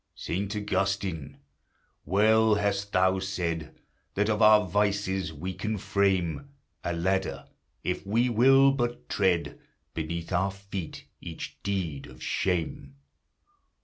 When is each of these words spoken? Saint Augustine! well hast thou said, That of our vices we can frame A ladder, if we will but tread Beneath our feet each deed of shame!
Saint 0.15 0.55
Augustine! 0.55 1.37
well 2.05 2.55
hast 2.55 2.91
thou 2.91 3.19
said, 3.19 3.75
That 4.15 4.31
of 4.31 4.41
our 4.41 4.65
vices 4.65 5.31
we 5.31 5.53
can 5.53 5.77
frame 5.77 6.49
A 6.83 6.91
ladder, 6.91 7.45
if 7.83 8.03
we 8.03 8.27
will 8.27 8.71
but 8.71 9.07
tread 9.09 9.59
Beneath 9.93 10.33
our 10.33 10.49
feet 10.49 11.05
each 11.21 11.61
deed 11.61 12.07
of 12.07 12.23
shame! 12.23 12.95